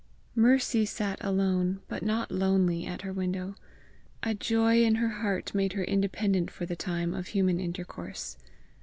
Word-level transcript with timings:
Mercy 0.33 0.83
sat 0.83 1.23
alone 1.23 1.79
but 1.87 2.01
not 2.01 2.31
lonely 2.31 2.87
at 2.87 3.03
her 3.03 3.13
window. 3.13 3.53
A 4.23 4.33
joy 4.33 4.81
in 4.83 4.95
her 4.95 5.21
heart 5.21 5.53
made 5.53 5.73
her 5.73 5.83
independent 5.83 6.49
for 6.49 6.65
the 6.65 6.75
time 6.75 7.13
of 7.13 7.27
human 7.27 7.59
intercourse. 7.59 8.35